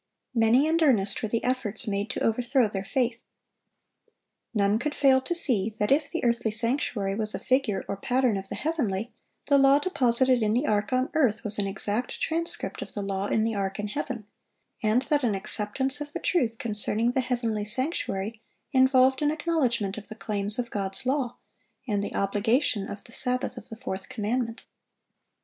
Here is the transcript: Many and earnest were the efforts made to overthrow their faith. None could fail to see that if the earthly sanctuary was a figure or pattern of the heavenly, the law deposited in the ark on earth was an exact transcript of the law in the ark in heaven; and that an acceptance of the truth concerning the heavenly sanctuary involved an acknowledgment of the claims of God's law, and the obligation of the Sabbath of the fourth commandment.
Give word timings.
Many 0.33 0.67
and 0.67 0.81
earnest 0.81 1.21
were 1.21 1.29
the 1.29 1.43
efforts 1.43 1.85
made 1.87 2.09
to 2.09 2.23
overthrow 2.23 2.67
their 2.67 2.83
faith. 2.83 3.23
None 4.51 4.79
could 4.79 4.95
fail 4.95 5.21
to 5.21 5.35
see 5.35 5.75
that 5.77 5.91
if 5.91 6.09
the 6.09 6.23
earthly 6.23 6.49
sanctuary 6.49 7.13
was 7.13 7.35
a 7.35 7.39
figure 7.39 7.85
or 7.87 7.97
pattern 7.97 8.35
of 8.35 8.49
the 8.49 8.55
heavenly, 8.55 9.13
the 9.45 9.59
law 9.59 9.77
deposited 9.77 10.41
in 10.41 10.53
the 10.53 10.65
ark 10.65 10.91
on 10.91 11.11
earth 11.13 11.43
was 11.43 11.59
an 11.59 11.67
exact 11.67 12.19
transcript 12.19 12.81
of 12.81 12.93
the 12.93 13.03
law 13.03 13.27
in 13.27 13.43
the 13.43 13.53
ark 13.53 13.77
in 13.77 13.89
heaven; 13.89 14.25
and 14.81 15.03
that 15.03 15.23
an 15.23 15.35
acceptance 15.35 16.01
of 16.01 16.13
the 16.13 16.19
truth 16.19 16.57
concerning 16.57 17.11
the 17.11 17.21
heavenly 17.21 17.63
sanctuary 17.63 18.41
involved 18.71 19.21
an 19.21 19.29
acknowledgment 19.29 19.99
of 19.99 20.07
the 20.07 20.15
claims 20.15 20.57
of 20.57 20.71
God's 20.71 21.05
law, 21.05 21.37
and 21.87 22.03
the 22.03 22.15
obligation 22.15 22.89
of 22.89 23.03
the 23.03 23.11
Sabbath 23.11 23.55
of 23.55 23.69
the 23.69 23.77
fourth 23.77 24.09
commandment. 24.09 24.65